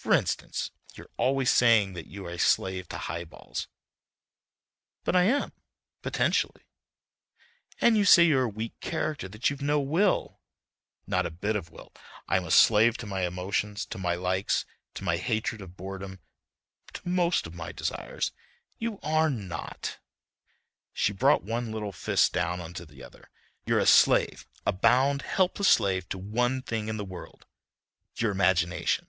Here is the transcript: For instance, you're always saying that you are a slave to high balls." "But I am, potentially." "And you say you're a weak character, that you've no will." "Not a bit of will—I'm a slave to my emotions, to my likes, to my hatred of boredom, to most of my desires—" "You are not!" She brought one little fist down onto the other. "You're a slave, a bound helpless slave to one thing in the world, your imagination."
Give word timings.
For 0.00 0.12
instance, 0.14 0.70
you're 0.94 1.10
always 1.16 1.50
saying 1.50 1.94
that 1.94 2.06
you 2.06 2.24
are 2.26 2.30
a 2.30 2.38
slave 2.38 2.88
to 2.90 2.98
high 2.98 3.24
balls." 3.24 3.66
"But 5.02 5.16
I 5.16 5.24
am, 5.24 5.52
potentially." 6.02 6.62
"And 7.80 7.98
you 7.98 8.04
say 8.04 8.24
you're 8.24 8.44
a 8.44 8.48
weak 8.48 8.78
character, 8.78 9.28
that 9.28 9.50
you've 9.50 9.60
no 9.60 9.80
will." 9.80 10.40
"Not 11.08 11.26
a 11.26 11.32
bit 11.32 11.56
of 11.56 11.72
will—I'm 11.72 12.44
a 12.44 12.52
slave 12.52 12.96
to 12.98 13.06
my 13.06 13.26
emotions, 13.26 13.84
to 13.86 13.98
my 13.98 14.14
likes, 14.14 14.64
to 14.94 15.02
my 15.04 15.16
hatred 15.16 15.60
of 15.60 15.76
boredom, 15.76 16.20
to 16.92 17.00
most 17.08 17.48
of 17.48 17.56
my 17.56 17.72
desires—" 17.72 18.30
"You 18.78 19.00
are 19.02 19.28
not!" 19.28 19.98
She 20.92 21.12
brought 21.12 21.42
one 21.42 21.72
little 21.72 21.92
fist 21.92 22.32
down 22.32 22.60
onto 22.60 22.86
the 22.86 23.02
other. 23.02 23.30
"You're 23.66 23.80
a 23.80 23.84
slave, 23.84 24.46
a 24.64 24.70
bound 24.72 25.22
helpless 25.22 25.66
slave 25.68 26.08
to 26.10 26.18
one 26.18 26.62
thing 26.62 26.86
in 26.86 26.98
the 26.98 27.04
world, 27.04 27.46
your 28.14 28.30
imagination." 28.30 29.08